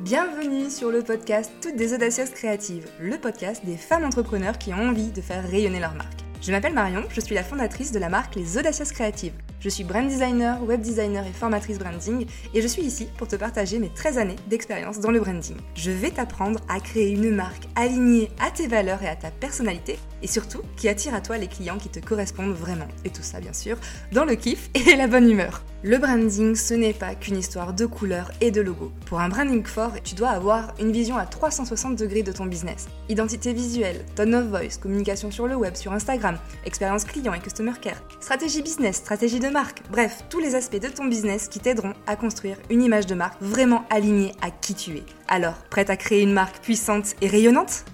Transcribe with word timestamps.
Bienvenue 0.00 0.68
sur 0.68 0.90
le 0.90 1.02
podcast 1.02 1.50
Toutes 1.62 1.76
des 1.76 1.94
audacieuses 1.94 2.28
créatives, 2.28 2.86
le 3.00 3.16
podcast 3.16 3.64
des 3.64 3.78
femmes 3.78 4.04
entrepreneurs 4.04 4.58
qui 4.58 4.74
ont 4.74 4.88
envie 4.90 5.10
de 5.10 5.22
faire 5.22 5.48
rayonner 5.48 5.80
leur 5.80 5.94
marque. 5.94 6.20
Je 6.42 6.52
m'appelle 6.52 6.74
Marion, 6.74 7.04
je 7.08 7.20
suis 7.22 7.34
la 7.34 7.42
fondatrice 7.42 7.92
de 7.92 7.98
la 7.98 8.10
marque 8.10 8.34
Les 8.34 8.58
Audacieuses 8.58 8.92
Créatives. 8.92 9.32
Je 9.58 9.70
suis 9.70 9.84
brand 9.84 10.06
designer, 10.06 10.62
web 10.62 10.82
designer 10.82 11.26
et 11.26 11.32
formatrice 11.32 11.78
branding 11.78 12.26
et 12.52 12.60
je 12.60 12.66
suis 12.66 12.82
ici 12.82 13.08
pour 13.16 13.26
te 13.26 13.36
partager 13.36 13.78
mes 13.78 13.88
13 13.88 14.18
années 14.18 14.36
d'expérience 14.48 15.00
dans 15.00 15.10
le 15.10 15.18
branding. 15.18 15.56
Je 15.74 15.90
vais 15.90 16.10
t'apprendre 16.10 16.60
à 16.68 16.78
créer 16.78 17.12
une 17.12 17.34
marque 17.34 17.64
alignée 17.74 18.30
à 18.38 18.50
tes 18.50 18.66
valeurs 18.66 19.02
et 19.02 19.08
à 19.08 19.16
ta 19.16 19.30
personnalité 19.30 19.98
et 20.22 20.26
surtout 20.26 20.60
qui 20.76 20.90
attire 20.90 21.14
à 21.14 21.22
toi 21.22 21.38
les 21.38 21.48
clients 21.48 21.78
qui 21.78 21.88
te 21.88 22.00
correspondent 22.00 22.54
vraiment. 22.54 22.88
Et 23.06 23.10
tout 23.10 23.22
ça 23.22 23.40
bien 23.40 23.54
sûr 23.54 23.78
dans 24.12 24.26
le 24.26 24.34
kiff 24.34 24.68
et 24.74 24.94
la 24.94 25.06
bonne 25.06 25.30
humeur. 25.30 25.64
Le 25.88 25.98
branding, 25.98 26.56
ce 26.56 26.74
n'est 26.74 26.92
pas 26.92 27.14
qu'une 27.14 27.36
histoire 27.36 27.72
de 27.72 27.86
couleurs 27.86 28.32
et 28.40 28.50
de 28.50 28.60
logos. 28.60 28.90
Pour 29.04 29.20
un 29.20 29.28
branding 29.28 29.64
fort, 29.64 29.92
tu 30.02 30.16
dois 30.16 30.30
avoir 30.30 30.74
une 30.80 30.90
vision 30.90 31.16
à 31.16 31.26
360 31.26 31.94
degrés 31.94 32.24
de 32.24 32.32
ton 32.32 32.46
business. 32.46 32.88
Identité 33.08 33.52
visuelle, 33.52 34.04
tone 34.16 34.34
of 34.34 34.46
voice, 34.46 34.78
communication 34.82 35.30
sur 35.30 35.46
le 35.46 35.54
web, 35.54 35.76
sur 35.76 35.92
Instagram, 35.92 36.38
expérience 36.64 37.04
client 37.04 37.34
et 37.34 37.38
customer 37.38 37.74
care, 37.80 38.02
stratégie 38.18 38.62
business, 38.62 38.96
stratégie 38.96 39.38
de 39.38 39.46
marque, 39.46 39.80
bref, 39.88 40.24
tous 40.28 40.40
les 40.40 40.56
aspects 40.56 40.80
de 40.80 40.88
ton 40.88 41.04
business 41.04 41.46
qui 41.46 41.60
t'aideront 41.60 41.92
à 42.08 42.16
construire 42.16 42.56
une 42.68 42.82
image 42.82 43.06
de 43.06 43.14
marque 43.14 43.40
vraiment 43.40 43.84
alignée 43.88 44.32
à 44.42 44.50
qui 44.50 44.74
tu 44.74 44.96
es. 44.96 45.04
Alors, 45.28 45.54
prête 45.70 45.88
à 45.88 45.96
créer 45.96 46.22
une 46.22 46.32
marque 46.32 46.58
puissante 46.58 47.14
et 47.20 47.28
rayonnante? 47.28 47.84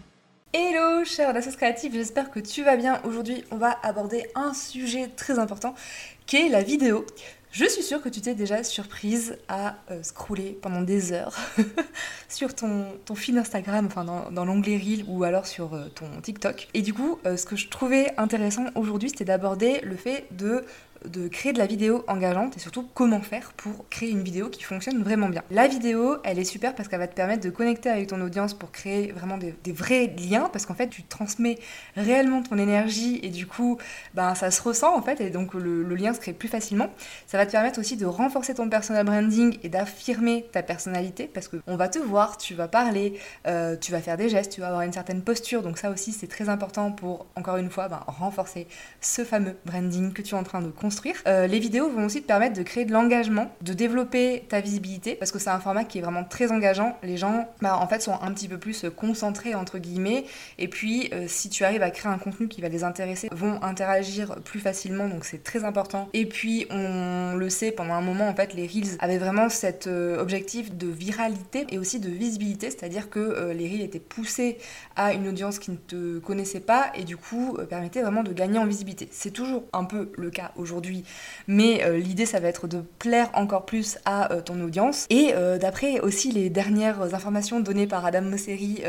Hello, 0.54 1.04
chère 1.04 1.29
audacieuses 1.29 1.56
créative, 1.56 1.93
j'espère 1.93 2.30
que 2.30 2.40
tu 2.40 2.62
vas 2.62 2.77
bien. 2.77 3.02
Aujourd'hui, 3.04 3.45
on 3.51 3.56
va 3.56 3.77
aborder 3.82 4.24
un 4.34 4.54
sujet 4.54 5.09
très 5.15 5.38
important 5.38 5.74
qui 6.24 6.38
est 6.38 6.48
la 6.48 6.62
vidéo. 6.62 7.04
Je 7.52 7.66
suis 7.66 7.83
sûre 7.83 8.01
que 8.01 8.09
tu 8.09 8.23
t'es 8.23 8.34
déjà 8.34 8.65
surprise 8.65 9.37
à 9.47 9.77
euh, 9.91 10.02
scroller 10.02 10.59
pendant 10.62 10.80
des 10.80 11.12
heures 11.12 11.37
sur 12.30 12.55
ton, 12.55 12.87
ton 13.05 13.15
fil 13.15 13.37
Instagram, 13.37 13.87
enfin 13.87 14.05
dans, 14.05 14.45
l'onglet 14.46 14.79
Reel 14.79 15.04
ou 15.07 15.23
alors 15.23 15.46
sur 15.46 15.74
euh, 15.74 15.88
ton 15.95 16.07
TikTok. 16.23 16.68
Et 16.73 16.80
du 16.80 16.95
coup, 16.95 17.18
euh, 17.26 17.37
ce 17.37 17.45
que 17.45 17.57
je 17.57 17.68
trouvais 17.68 18.15
intéressant 18.16 18.65
aujourd'hui, 18.74 19.10
c'était 19.10 19.26
d'aborder 19.26 19.80
le 19.82 19.96
fait 19.96 20.24
de 20.30 20.65
de 21.08 21.28
créer 21.28 21.52
de 21.52 21.58
la 21.58 21.66
vidéo 21.66 22.04
engageante 22.06 22.56
et 22.56 22.60
surtout 22.60 22.86
comment 22.95 23.20
faire 23.20 23.52
pour 23.54 23.88
créer 23.88 24.10
une 24.10 24.22
vidéo 24.22 24.48
qui 24.48 24.62
fonctionne 24.62 25.02
vraiment 25.02 25.28
bien. 25.28 25.42
La 25.50 25.66
vidéo, 25.66 26.16
elle 26.24 26.38
est 26.38 26.45
super 26.45 26.74
parce 26.74 26.88
qu'elle 26.88 26.98
va 26.98 27.08
te 27.08 27.14
permettre 27.14 27.42
de 27.42 27.50
connecter 27.50 27.88
avec 27.88 28.08
ton 28.08 28.20
audience 28.20 28.54
pour 28.54 28.70
créer 28.70 29.12
vraiment 29.12 29.38
des, 29.38 29.54
vrais 29.73 30.14
liens 30.18 30.48
parce 30.52 30.66
qu'en 30.66 30.74
fait 30.74 30.88
tu 30.88 31.02
transmets 31.02 31.58
réellement 31.96 32.42
ton 32.42 32.58
énergie 32.58 33.20
et 33.23 33.30
du 33.30 33.46
coup 33.46 33.78
ben, 34.14 34.34
ça 34.34 34.50
se 34.50 34.62
ressent 34.62 34.95
en 34.96 35.02
fait 35.02 35.20
et 35.20 35.30
donc 35.30 35.54
le, 35.54 35.82
lien 35.95 36.14
se 36.14 36.20
crée 36.20 36.32
plus 36.32 36.48
facilement. 36.48 36.88
Ça 37.26 37.38
va 37.38 37.46
te 37.46 37.52
permettre 37.52 37.80
aussi 37.80 37.96
de 37.96 38.06
renforcer 38.06 38.54
ton 38.54 38.68
personal 38.68 39.04
branding 39.04 39.58
et 39.62 39.68
d'affirmer 39.68 40.46
ta 40.52 40.62
personnalité 40.62 41.30
parce 41.32 41.48
qu'on 41.48 41.76
va 41.76 41.88
te 41.88 41.98
voir, 41.98 42.38
tu 42.38 42.54
vas 42.54 42.68
parler, 42.68 43.18
euh, 43.46 43.76
tu 43.76 43.92
vas 43.92 44.00
faire 44.00 44.16
des 44.16 44.28
gestes, 44.28 44.52
tu 44.52 44.60
vas 44.60 44.68
avoir 44.68 44.82
une 44.82 44.92
certaine 44.92 45.23
posture 45.23 45.62
donc 45.62 45.78
ça 45.78 45.90
aussi 45.90 46.12
c'est 46.12 46.26
très 46.26 46.48
important 46.48 46.92
pour 46.92 47.26
encore 47.36 47.56
une 47.56 47.70
fois 47.70 47.88
ben, 47.88 48.00
renforcer 48.06 48.66
ce 49.00 49.24
fameux 49.24 49.56
branding 49.64 50.12
que 50.12 50.23
tu 50.23 50.34
es 50.34 50.38
en 50.38 50.45
train 50.45 50.60
de 50.60 50.68
construire 50.68 50.91
euh, 51.26 51.46
les 51.46 51.59
vidéos 51.59 51.88
vont 51.88 52.04
aussi 52.04 52.23
te 52.23 52.26
permettre 52.26 52.57
de 52.57 52.62
créer 52.62 52.85
de 52.85 52.93
l'engagement, 52.93 53.51
de 53.60 53.73
développer 53.73 54.45
ta 54.48 54.60
visibilité, 54.60 55.15
parce 55.15 55.30
que 55.30 55.38
c'est 55.38 55.51
un 55.51 55.60
format 55.60 55.85
qui 55.85 55.98
est 55.98 56.01
vraiment 56.01 56.24
très 56.24 56.52
engageant. 56.52 56.96
Les 57.02 57.16
gens, 57.16 57.48
bah, 57.60 57.76
en 57.79 57.87
fait, 57.87 58.02
sont 58.02 58.18
un 58.21 58.32
petit 58.32 58.48
peu 58.48 58.59
plus 58.59 58.87
concentrés, 58.96 59.54
entre 59.54 59.79
guillemets, 59.79 60.24
et 60.59 60.68
puis 60.68 61.10
euh, 61.13 61.24
si 61.29 61.48
tu 61.48 61.65
arrives 61.65 61.82
à 61.82 61.90
créer 61.90 62.10
un 62.10 62.18
contenu 62.18 62.48
qui 62.48 62.60
va 62.60 62.68
les 62.68 62.85
intéresser, 62.85 63.29
vont 63.32 63.63
interagir 63.63 64.37
plus 64.44 64.60
facilement, 64.60 65.09
donc 65.09 65.25
c'est 65.25 65.43
très 65.43 65.65
important. 65.65 66.09
Et 66.12 66.26
puis, 66.26 66.66
on 66.70 67.34
le 67.37 67.50
sait, 67.50 67.72
pendant 67.72 67.94
un 67.94 68.03
moment, 68.03 68.28
en 68.28 68.34
fait, 68.34 68.54
les 68.54 68.66
Reels 68.66 68.97
avaient 69.00 69.19
vraiment 69.19 69.48
cet 69.48 69.87
euh, 69.87 70.20
objectif 70.20 70.75
de 70.75 70.87
viralité 70.87 71.66
et 71.70 71.78
aussi 71.78 72.00
de 72.00 72.09
visibilité, 72.09 72.70
c'est-à-dire 72.70 73.10
que 73.10 73.53
les 73.53 73.69
Reels 73.69 73.82
étaient 73.82 73.98
poussés 73.98 74.59
à 74.97 75.12
une 75.12 75.28
audience 75.28 75.59
qui 75.59 75.70
ne 75.70 75.76
te 75.76 76.19
connaissait 76.19 76.60
pas, 76.60 76.93
et 76.94 77.04
du 77.04 77.16
coup, 77.16 77.56
permettaient 77.69 78.03
vraiment 78.03 78.22
de 78.22 78.32
gagner 78.32 78.59
en 78.59 78.66
visibilité. 78.66 79.09
C'est 79.10 79.30
toujours 79.30 79.64
un 79.72 79.84
peu 79.84 80.10
le 80.16 80.30
cas 80.30 80.53
aujourd'hui 80.56 80.81
mais 81.47 81.84
euh, 81.84 81.98
l'idée 81.98 82.26
ça 82.26 82.41
va 82.41 82.48
être 82.48 82.69
de 82.69 82.82
plaire 82.98 83.31
encore 83.34 83.65
plus 83.65 83.98
à 84.04 84.32
euh, 84.32 84.41
ton 84.41 84.60
audience. 84.60 85.06
Et 85.10 85.32
euh, 85.34 85.59
d'après 85.59 86.00
aussi 86.00 86.32
les 86.32 86.50
dernières 86.50 87.15
informations 87.15 87.60
données 87.60 87.87
par 87.87 88.04
Adam 88.04 88.22
Mosseri, 88.22 88.82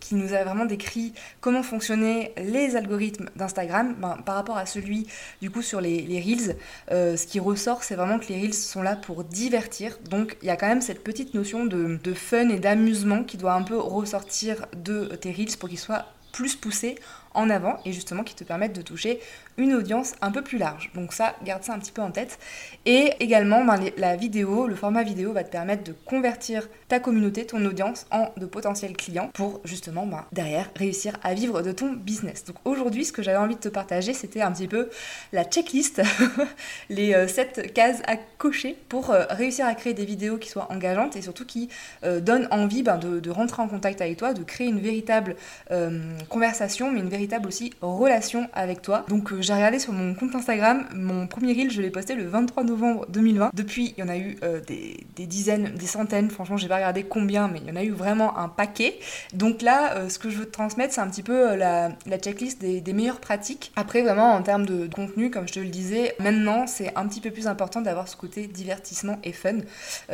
qui 0.00 0.14
nous 0.14 0.32
a 0.34 0.44
vraiment 0.44 0.64
décrit 0.64 1.12
comment 1.40 1.62
fonctionnaient 1.62 2.32
les 2.36 2.76
algorithmes 2.76 3.28
d'Instagram, 3.36 3.94
ben, 4.00 4.18
par 4.24 4.34
rapport 4.34 4.56
à 4.56 4.66
celui 4.66 5.06
du 5.40 5.50
coup 5.50 5.62
sur 5.62 5.80
les, 5.80 6.02
Reels, 6.20 6.56
ce 6.90 7.26
qui 7.26 7.40
ressort 7.40 7.82
c'est 7.82 7.94
vraiment 7.94 8.18
que 8.18 8.26
les 8.28 8.40
Reels 8.40 8.54
sont 8.54 8.82
là 8.82 8.96
pour 8.96 9.24
divertir. 9.24 9.98
Donc 10.10 10.36
il 10.42 10.48
y 10.48 10.50
a 10.50 10.56
quand 10.56 10.68
même 10.68 10.82
cette 10.82 11.02
petite 11.02 11.34
notion 11.34 11.64
de, 11.66 11.98
de 12.02 12.14
fun 12.14 12.48
et 12.48 12.58
d'amusement 12.58 13.24
qui 13.24 13.36
doit 13.36 13.54
un 13.54 13.62
peu 13.62 13.78
ressortir 13.78 14.66
de 14.76 15.06
tes 15.20 15.32
Reels 15.32 15.56
pour 15.58 15.68
qu'ils 15.68 15.78
soient 15.78 16.06
plus 16.32 16.56
poussés 16.56 16.96
en 17.34 17.50
avant 17.50 17.78
et 17.84 17.92
justement 17.92 18.24
qui 18.24 18.34
te 18.34 18.44
permettent 18.44 18.74
de 18.74 18.82
toucher 18.82 19.20
une 19.58 19.74
audience 19.74 20.14
un 20.22 20.30
peu 20.30 20.42
plus 20.42 20.58
large. 20.58 20.90
Donc 20.94 21.12
ça, 21.12 21.34
garde 21.44 21.62
ça 21.62 21.74
un 21.74 21.78
petit 21.78 21.92
peu 21.92 22.00
en 22.00 22.10
tête. 22.10 22.38
Et 22.86 23.12
également, 23.20 23.64
ben, 23.64 23.78
la 23.98 24.16
vidéo, 24.16 24.66
le 24.66 24.74
format 24.74 25.02
vidéo 25.02 25.32
va 25.32 25.44
te 25.44 25.50
permettre 25.50 25.84
de 25.84 25.92
convertir 25.92 26.68
ta 26.88 27.00
communauté, 27.00 27.44
ton 27.46 27.64
audience 27.64 28.06
en 28.10 28.32
de 28.36 28.46
potentiels 28.46 28.96
clients 28.96 29.30
pour 29.34 29.60
justement 29.64 30.06
ben, 30.06 30.24
derrière 30.32 30.70
réussir 30.76 31.18
à 31.22 31.34
vivre 31.34 31.60
de 31.62 31.72
ton 31.72 31.92
business. 31.92 32.44
Donc 32.44 32.56
aujourd'hui, 32.64 33.04
ce 33.04 33.12
que 33.12 33.22
j'avais 33.22 33.38
envie 33.38 33.56
de 33.56 33.60
te 33.60 33.68
partager, 33.68 34.14
c'était 34.14 34.40
un 34.40 34.52
petit 34.52 34.68
peu 34.68 34.88
la 35.32 35.44
checklist, 35.44 36.02
les 36.88 37.14
euh, 37.14 37.28
7 37.28 37.72
cases 37.74 38.00
à 38.06 38.16
cocher 38.38 38.76
pour 38.88 39.10
euh, 39.10 39.24
réussir 39.28 39.66
à 39.66 39.74
créer 39.74 39.94
des 39.94 40.06
vidéos 40.06 40.38
qui 40.38 40.48
soient 40.48 40.72
engageantes 40.72 41.14
et 41.16 41.22
surtout 41.22 41.44
qui 41.44 41.68
euh, 42.04 42.20
donnent 42.20 42.48
envie 42.50 42.82
ben, 42.82 42.96
de, 42.96 43.20
de, 43.20 43.30
rentrer 43.30 43.62
en 43.62 43.68
contact 43.68 44.00
avec 44.00 44.16
toi, 44.16 44.32
de 44.32 44.42
créer 44.42 44.68
une 44.68 44.80
véritable 44.80 45.36
conversation, 46.28 46.90
mais 46.90 47.00
une 47.00 47.08
véritable 47.08 47.48
aussi 47.48 47.72
relation 47.80 48.48
avec 48.52 48.82
toi. 48.82 49.04
Donc 49.08 49.32
j'ai 49.40 49.52
regardé 49.52 49.78
sur 49.78 49.92
mon 49.92 50.14
compte 50.14 50.34
Instagram, 50.34 50.86
mon 50.94 51.26
premier 51.26 51.52
reel, 51.52 51.70
je 51.70 51.80
l'ai 51.80 51.90
posté 51.90 52.14
le 52.14 52.26
23 52.26 52.64
novembre 52.64 53.06
2020. 53.08 53.50
Depuis, 53.54 53.94
il 53.96 54.00
y 54.00 54.02
en 54.02 54.08
a 54.08 54.16
eu 54.16 54.36
euh, 54.42 54.60
des, 54.60 55.26
dizaines, 55.26 55.72
des 55.74 55.86
centaines, 55.86 56.30
franchement, 56.30 56.56
j'ai 56.56 56.68
pas 56.68 56.76
regardé 56.76 57.04
combien, 57.04 57.48
mais 57.48 57.60
il 57.60 57.68
y 57.68 57.72
en 57.72 57.76
a 57.76 57.84
eu 57.84 57.90
vraiment 57.90 58.38
un 58.38 58.48
paquet. 58.48 58.98
Donc 59.34 59.62
là, 59.62 59.96
euh, 59.96 60.08
ce 60.08 60.18
que 60.18 60.30
je 60.30 60.38
veux 60.38 60.46
te 60.46 60.52
transmettre, 60.52 60.94
c'est 60.94 61.00
un 61.00 61.08
petit 61.08 61.22
peu 61.22 61.52
euh, 61.52 61.56
la, 61.56 62.18
checklist 62.18 62.60
des, 62.60 62.92
meilleures 62.92 63.20
pratiques. 63.20 63.72
Après, 63.76 64.02
vraiment, 64.02 64.32
en 64.32 64.42
termes 64.42 64.66
de, 64.66 64.88
contenu, 64.92 65.30
comme 65.30 65.48
je 65.48 65.54
te 65.54 65.60
le 65.60 65.68
disais, 65.68 66.14
maintenant, 66.18 66.66
c'est 66.66 66.92
un 66.96 67.06
petit 67.06 67.20
peu 67.20 67.30
plus 67.30 67.46
important 67.46 67.80
d'avoir 67.80 68.08
ce 68.08 68.16
côté 68.16 68.46
divertissement 68.46 69.18
et 69.24 69.32
fun, 69.32 69.58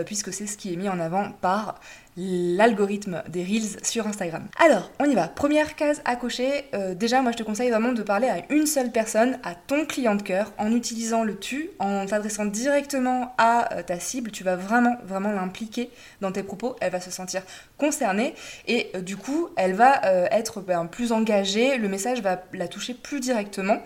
puisque 0.06 0.32
c'est 0.32 0.46
ce 0.46 0.56
qui 0.56 0.72
est 0.72 0.76
mis 0.76 0.88
en 0.88 1.00
avant 1.00 1.32
par 1.40 1.80
l'algorithme 2.18 3.22
des 3.28 3.44
Reels 3.44 3.78
sur 3.84 4.06
Instagram. 4.06 4.48
Alors, 4.58 4.90
on 4.98 5.04
y 5.04 5.14
va. 5.14 5.28
Première 5.28 5.76
case 5.76 6.02
à 6.04 6.16
cocher. 6.16 6.64
Euh, 6.74 6.94
déjà, 6.94 7.22
moi, 7.22 7.30
je 7.30 7.36
te 7.36 7.42
conseille 7.44 7.70
vraiment 7.70 7.92
de 7.92 8.02
parler 8.02 8.28
à 8.28 8.42
une 8.50 8.66
seule 8.66 8.90
personne, 8.90 9.38
à 9.44 9.54
ton 9.54 9.86
client 9.86 10.16
de 10.16 10.22
cœur, 10.22 10.52
en 10.58 10.72
utilisant 10.72 11.22
le 11.22 11.38
tu, 11.38 11.70
en 11.78 12.06
t'adressant 12.06 12.44
directement 12.44 13.34
à 13.38 13.72
euh, 13.72 13.82
ta 13.82 14.00
cible. 14.00 14.32
Tu 14.32 14.42
vas 14.42 14.56
vraiment, 14.56 14.96
vraiment 15.04 15.30
l'impliquer 15.30 15.90
dans 16.20 16.32
tes 16.32 16.42
propos. 16.42 16.74
Elle 16.80 16.90
va 16.90 17.00
se 17.00 17.12
sentir 17.12 17.42
concernée 17.76 18.34
et 18.66 18.90
euh, 18.96 19.00
du 19.00 19.16
coup, 19.16 19.50
elle 19.56 19.74
va 19.74 20.00
être 20.32 20.60
ben, 20.60 20.86
plus 20.86 21.12
engagée. 21.12 21.78
Le 21.78 21.88
message 21.88 22.20
va 22.22 22.42
la 22.52 22.66
toucher 22.66 22.94
plus 22.94 23.20
directement 23.20 23.78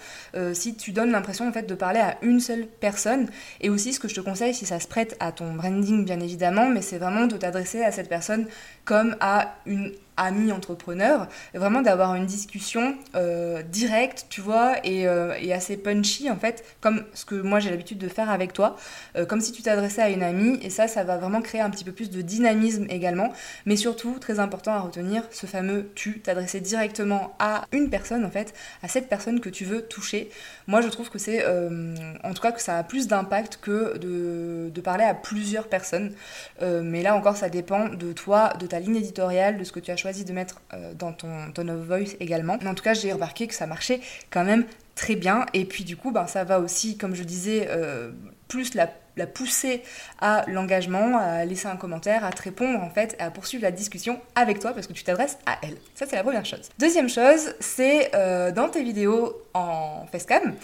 si 0.52 0.74
tu 0.76 0.92
donnes 0.92 1.10
l'impression 1.10 1.48
en 1.48 1.52
fait 1.52 1.64
de 1.64 1.74
parler 1.74 2.00
à 2.00 2.16
une 2.22 2.40
seule 2.40 2.66
personne. 2.66 3.28
Et 3.60 3.68
aussi, 3.68 3.92
ce 3.92 4.00
que 4.00 4.08
je 4.08 4.14
te 4.14 4.20
conseille, 4.20 4.54
si 4.54 4.66
ça 4.66 4.80
se 4.80 4.86
prête 4.86 5.16
à 5.20 5.32
ton 5.32 5.52
branding, 5.52 6.04
bien 6.04 6.20
évidemment, 6.20 6.68
mais 6.68 6.82
c'est 6.82 6.98
vraiment 6.98 7.26
de 7.26 7.36
t'adresser 7.36 7.82
à 7.82 7.92
cette 7.92 8.08
personne 8.08 8.21
personnes 8.22 8.48
comme 8.84 9.16
à 9.20 9.54
une 9.66 9.92
amis 10.16 10.52
entrepreneurs, 10.52 11.26
vraiment 11.54 11.80
d'avoir 11.80 12.14
une 12.14 12.26
discussion 12.26 12.94
euh, 13.14 13.62
directe, 13.62 14.26
tu 14.28 14.40
vois, 14.40 14.74
euh, 14.84 15.34
et, 15.40 15.52
assez 15.52 15.76
punchy 15.76 16.30
en 16.30 16.36
fait, 16.36 16.64
comme 16.80 17.04
ce 17.14 17.24
que 17.24 17.34
moi 17.34 17.60
j'ai 17.60 17.70
l'habitude 17.70 17.98
de 17.98 18.08
faire 18.08 18.30
avec 18.30 18.52
toi, 18.52 18.76
euh, 19.16 19.24
comme 19.24 19.40
si 19.40 19.52
tu 19.52 19.62
t'adressais 19.62 20.02
à 20.02 20.10
une 20.10 20.22
amie, 20.22 20.58
et 20.62 20.70
ça, 20.70 20.86
ça 20.86 21.04
va 21.04 21.16
vraiment 21.16 21.40
créer 21.40 21.60
un 21.60 21.70
petit 21.70 21.84
peu 21.84 21.92
plus 21.92 22.10
de 22.10 22.20
dynamisme 22.20 22.86
également, 22.90 23.32
mais 23.64 23.76
surtout, 23.76 24.18
très 24.18 24.38
important 24.38 24.72
à 24.72 24.80
retenir, 24.80 25.22
ce 25.30 25.46
fameux 25.46 25.90
tu, 25.94 26.20
t'adresser 26.20 26.60
directement 26.60 27.34
à 27.38 27.64
une 27.72 27.88
personne 27.88 28.24
en 28.24 28.30
fait, 28.30 28.54
à 28.82 28.88
cette 28.88 29.08
personne 29.08 29.40
que 29.40 29.48
tu 29.48 29.64
veux 29.64 29.82
toucher. 29.82 30.30
Moi 30.66 30.82
je 30.82 30.88
trouve 30.88 31.10
que 31.10 31.18
c'est, 31.18 31.44
en 31.46 32.34
tout 32.34 32.42
cas, 32.42 32.52
que 32.52 32.60
ça 32.60 32.78
a 32.78 32.82
plus 32.82 33.08
d'impact 33.08 33.58
que 33.60 33.96
de, 33.98 34.70
de, 34.70 34.80
parler 34.80 35.04
à 35.04 35.14
plusieurs 35.14 35.68
personnes, 35.68 36.12
mais 36.60 37.02
là 37.02 37.16
encore, 37.16 37.36
ça 37.36 37.48
dépend 37.48 37.88
de 37.88 38.12
toi, 38.12 38.52
de 38.58 38.66
ta 38.72 38.80
ligne 38.80 38.96
éditoriale, 38.96 39.58
de 39.58 39.64
ce 39.64 39.72
que 39.72 39.80
tu 39.80 39.90
as 39.90 39.96
choisi 39.96 40.24
de 40.24 40.32
mettre 40.32 40.62
euh, 40.72 40.94
dans 40.94 41.12
ton 41.12 41.52
tone 41.52 41.68
of 41.68 41.86
voice 41.86 42.16
également. 42.20 42.56
Mais 42.62 42.68
en 42.68 42.74
tout 42.74 42.82
cas, 42.82 42.94
j'ai 42.94 43.12
remarqué 43.12 43.46
que 43.46 43.54
ça 43.54 43.66
marchait 43.66 44.00
quand 44.30 44.44
même 44.44 44.64
très 44.94 45.14
bien. 45.14 45.44
Et 45.52 45.66
puis 45.66 45.84
du 45.84 45.98
coup, 45.98 46.10
ben, 46.10 46.26
ça 46.26 46.42
va 46.44 46.58
aussi, 46.58 46.96
comme 46.96 47.14
je 47.14 47.22
disais, 47.22 47.66
euh, 47.68 48.12
plus 48.48 48.72
la 48.72 48.90
la 49.16 49.26
pousser 49.26 49.82
à 50.20 50.44
l'engagement, 50.48 51.18
à 51.18 51.44
laisser 51.44 51.66
un 51.66 51.76
commentaire, 51.76 52.24
à 52.24 52.30
te 52.30 52.42
répondre 52.42 52.80
en 52.82 52.90
fait, 52.90 53.16
à 53.18 53.30
poursuivre 53.30 53.62
la 53.62 53.70
discussion 53.70 54.20
avec 54.34 54.58
toi 54.58 54.72
parce 54.72 54.86
que 54.86 54.92
tu 54.92 55.04
t'adresses 55.04 55.38
à 55.46 55.58
elle. 55.62 55.76
Ça 55.94 56.06
c'est 56.08 56.16
la 56.16 56.22
première 56.22 56.46
chose. 56.46 56.70
Deuxième 56.78 57.08
chose, 57.08 57.54
c'est 57.60 58.14
euh, 58.14 58.50
dans 58.52 58.68
tes 58.68 58.82
vidéos 58.82 59.42
en 59.54 60.06
facecam, 60.10 60.54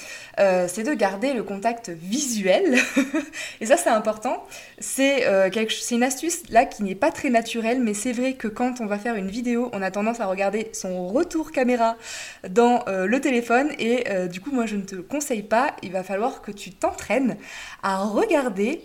euh, 0.41 0.67
c'est 0.67 0.83
de 0.83 0.95
garder 0.95 1.35
le 1.35 1.43
contact 1.43 1.91
visuel. 1.91 2.79
et 3.61 3.67
ça 3.67 3.77
c'est 3.77 3.91
important. 3.91 4.45
C'est 4.79 5.27
euh, 5.27 5.51
une 5.91 6.03
astuce 6.03 6.49
là 6.49 6.65
qui 6.65 6.83
n'est 6.83 6.95
pas 6.95 7.11
très 7.11 7.29
naturelle, 7.29 7.81
mais 7.81 7.93
c'est 7.93 8.13
vrai 8.13 8.35
que 8.35 8.49
quand 8.49 8.81
on 8.81 8.87
va 8.87 8.99
faire 8.99 9.17
une 9.17 9.29
vidéo, 9.29 9.69
on 9.73 9.83
a 9.83 9.91
tendance 9.91 10.21
à 10.21 10.27
regarder 10.27 10.71
son 10.73 11.07
retour 11.09 11.53
caméra 11.53 11.97
dans 12.49 12.85
le 12.87 13.21
téléphone 13.21 13.71
et 13.79 14.05
du 14.29 14.41
coup 14.41 14.51
moi 14.53 14.67
je 14.67 14.77
ne 14.77 14.83
te 14.83 14.97
conseille 14.97 15.43
pas. 15.43 15.75
Il 15.83 15.93
va 15.93 16.03
falloir 16.03 16.43
que 16.43 16.51
tu 16.51 16.71
t'entraînes 16.71 17.37
à 17.83 17.99
regarder 17.99 18.38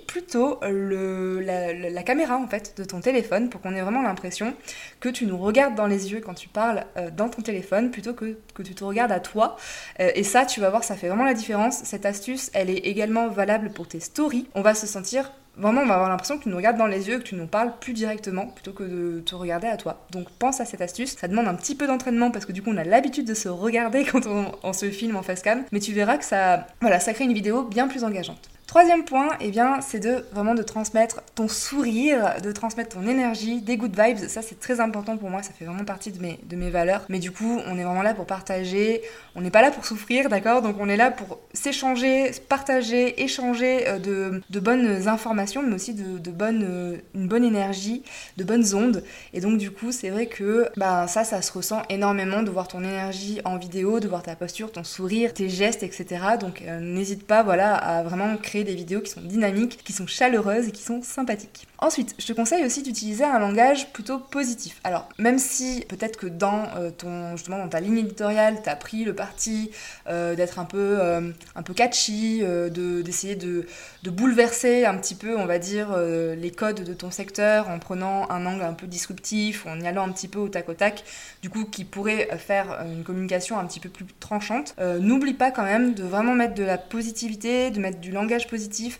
plutôt 0.07 0.59
le, 0.63 1.39
la, 1.39 2.03
caméra 2.03 2.37
en 2.37 2.47
fait 2.47 2.77
de 2.77 2.83
ton 2.83 2.99
téléphone 2.99 3.49
pour 3.49 3.61
qu'on 3.61 3.75
ait 3.75 3.81
vraiment 3.81 4.01
l'impression 4.01 4.53
que 4.99 5.09
tu 5.09 5.25
nous 5.25 5.37
regardes 5.37 5.75
dans 5.75 5.87
les 5.87 6.11
yeux 6.11 6.21
quand 6.21 6.33
tu 6.33 6.49
parles 6.49 6.85
euh, 6.97 7.09
dans 7.09 7.29
ton 7.29 7.41
téléphone 7.41 7.91
plutôt 7.91 8.13
que 8.13 8.37
que 8.53 8.63
tu 8.63 8.75
te 8.75 8.83
regardes 8.83 9.11
à 9.11 9.19
toi. 9.19 9.57
Euh, 9.99 10.11
et 10.15 10.23
ça, 10.23 10.45
tu 10.45 10.59
vas 10.59 10.69
voir, 10.69 10.83
ça 10.83 10.95
fait 10.95 11.07
vraiment 11.07 11.25
la 11.25 11.33
différence. 11.33 11.81
Cette 11.83 12.05
astuce, 12.05 12.51
elle 12.53 12.69
est 12.69 12.85
également 12.85 13.27
valable 13.29 13.71
pour 13.71 13.87
tes 13.87 13.99
stories. 13.99 14.47
On 14.55 14.61
va 14.61 14.75
se 14.75 14.87
sentir 14.87 15.31
Vraiment, 15.55 15.81
on 15.81 15.85
va 15.85 15.93
avoir 15.93 16.09
l'impression 16.09 16.39
que 16.39 16.43
tu 16.43 16.49
nous 16.49 16.55
regardes 16.55 16.77
dans 16.77 16.87
les 16.87 17.07
yeux, 17.09 17.19
que 17.19 17.23
tu 17.23 17.35
nous 17.35 17.45
parles 17.45 17.73
plus 17.79 17.93
directement 17.93 18.47
plutôt 18.47 18.73
que 18.73 18.83
de 18.83 19.19
te 19.19 19.35
regarder 19.35 19.67
à 19.67 19.77
toi. 19.77 20.03
Donc 20.11 20.27
pense 20.39 20.59
à 20.59 20.65
cette 20.65 20.81
astuce. 20.81 21.15
Ça 21.15 21.27
demande 21.27 21.47
un 21.47 21.53
petit 21.53 21.75
peu 21.75 21.85
d'entraînement 21.85 22.31
parce 22.31 22.45
que 22.45 22.51
du 22.51 22.63
coup, 22.63 22.71
on 22.71 22.77
a 22.77 22.83
l'habitude 22.83 23.27
de 23.27 23.35
se 23.35 23.49
regarder 23.49 24.03
quand 24.11 24.25
on, 24.25 24.73
se 24.73 24.89
filme 24.89 25.15
en 25.15 25.21
face 25.21 25.43
cam. 25.43 25.63
Mais 25.71 25.79
tu 25.79 25.93
verras 25.93 26.17
que 26.17 26.25
ça, 26.25 26.65
voilà, 26.81 26.99
ça 26.99 27.13
crée 27.13 27.25
une 27.25 27.33
vidéo 27.33 27.63
bien 27.63 27.87
plus 27.87 28.03
engageante. 28.03 28.49
Troisième 28.73 29.05
point, 29.05 29.29
eh 29.39 29.51
bien, 29.51 29.81
c'est 29.81 29.99
de 29.99 30.25
vraiment 30.31 30.55
de 30.55 30.63
transmettre 30.63 31.21
ton 31.35 31.47
sourire, 31.47 32.37
de 32.41 32.51
transmettre 32.51 32.95
ton 32.95 33.07
énergie, 33.07 33.61
des 33.61 33.77
good 33.77 33.95
vibes. 33.95 34.27
Ça, 34.27 34.41
c'est 34.41 34.59
très 34.59 34.79
important 34.79 35.15
pour 35.15 35.29
moi. 35.29 35.43
Ça 35.43 35.51
fait 35.53 35.65
vraiment 35.65 35.85
partie 35.85 36.11
de 36.11 36.19
mes, 36.19 36.39
de 36.49 36.55
mes 36.55 36.71
valeurs. 36.71 37.05
Mais 37.07 37.19
du 37.19 37.29
coup, 37.29 37.61
on 37.67 37.77
est 37.77 37.83
vraiment 37.83 38.01
là 38.01 38.15
pour 38.15 38.25
partager. 38.25 39.03
On 39.35 39.41
n'est 39.41 39.51
pas 39.51 39.61
là 39.61 39.69
pour 39.69 39.85
souffrir, 39.85 40.27
d'accord? 40.27 40.63
Donc, 40.63 40.77
on 40.79 40.89
est 40.89 40.97
là 40.97 41.11
pour 41.11 41.37
s'échanger, 41.53 42.31
partager, 42.49 43.21
échanger 43.21 43.87
euh, 43.87 43.99
de, 43.99 44.41
de, 44.49 44.59
bonnes 44.59 45.07
informations, 45.07 45.61
mais 45.61 45.75
aussi 45.75 45.93
de, 45.93 46.17
de 46.17 46.33
euh, 46.41 46.97
une 47.13 47.27
bonne 47.27 47.43
énergie, 47.43 48.01
de 48.37 48.43
bonnes 48.43 48.73
ondes. 48.73 49.03
Et 49.33 49.39
donc, 49.39 49.59
du 49.59 49.69
coup, 49.69 49.91
c'est 49.91 50.09
vrai 50.09 50.25
que 50.25 50.67
bah, 50.77 51.05
ça, 51.07 51.23
ça 51.23 51.43
se 51.43 51.51
ressent 51.51 51.83
énormément 51.89 52.41
de 52.41 52.49
voir 52.49 52.67
ton 52.67 52.79
énergie 52.79 53.39
en 53.45 53.57
vidéo, 53.57 53.99
de 53.99 54.07
voir 54.07 54.23
ta 54.23 54.35
posture, 54.35 54.71
ton 54.71 54.83
sourire, 54.83 55.31
tes 55.31 55.47
gestes, 55.47 55.83
etc. 55.83 56.05
Donc, 56.39 56.63
euh, 56.63 56.79
n'hésite 56.79 57.27
pas, 57.27 57.43
voilà, 57.43 57.75
à 57.75 58.01
vraiment 58.01 58.35
créer 58.37 58.62
des 58.63 58.75
vidéos 58.75 59.01
qui 59.01 59.11
sont 59.11 59.21
dynamiques, 59.21 59.83
qui 59.83 59.93
sont 59.93 60.07
chaleureuses 60.07 60.67
et 60.67 60.71
qui 60.71 60.83
sont 60.83 61.01
sympathiques. 61.01 61.67
Ensuite, 61.83 62.15
je 62.17 62.25
te 62.25 62.31
conseille 62.31 62.63
aussi 62.63 62.81
d'utiliser 62.81 63.25
un 63.25 63.39
langage 63.39 63.91
plutôt 63.91 64.17
positif. 64.17 64.79
Alors, 64.85 65.09
même 65.17 65.37
si 65.37 65.83
peut-être 65.89 66.17
que 66.17 66.27
dans 66.27 66.63
euh, 66.77 66.91
ton 66.91 67.35
justement 67.35 67.57
dans 67.57 67.67
ta 67.67 67.81
ligne 67.81 67.97
éditoriale, 67.97 68.61
tu 68.63 68.69
as 68.69 68.77
pris 68.77 69.03
le 69.03 69.13
parti 69.13 69.69
euh, 70.07 70.33
d'être 70.33 70.59
un 70.59 70.63
peu 70.63 70.77
euh, 71.01 71.31
un 71.57 71.61
peu 71.61 71.73
catchy, 71.73 72.41
d'essayer 72.71 73.35
de, 73.35 73.67
de, 74.03 74.09
bouleverser 74.09 74.85
un 74.85 74.95
petit 74.95 75.15
peu, 75.15 75.35
on 75.37 75.45
va 75.45 75.59
dire, 75.59 75.93
les 75.97 76.51
codes 76.51 76.85
de 76.85 76.93
ton 76.93 77.11
secteur 77.11 77.67
en 77.69 77.79
prenant 77.79 78.29
un 78.29 78.45
angle 78.45 78.63
un 78.63 78.73
peu 78.73 78.87
disruptif, 78.87 79.65
en 79.65 79.77
y 79.81 79.85
allant 79.85 80.07
un 80.07 80.11
petit 80.13 80.29
peu 80.29 80.39
au 80.39 80.47
tac 80.47 80.69
au 80.69 80.73
tac, 80.73 81.03
du 81.41 81.49
coup 81.49 81.65
qui 81.65 81.83
pourrait 81.83 82.29
faire 82.37 82.85
une 82.85 83.03
communication 83.03 83.59
un 83.59 83.65
petit 83.65 83.81
peu 83.81 83.89
plus 83.89 84.05
tranchante. 84.21 84.73
N'oublie 84.79 85.33
pas 85.33 85.51
quand 85.51 85.63
même 85.63 85.93
de 85.93 86.03
vraiment 86.03 86.33
mettre 86.33 86.55
de 86.55 86.63
la 86.63 86.77
positivité, 86.77 87.71
de 87.71 87.79
mettre 87.81 87.99
du 87.99 88.11
langage 88.11 88.47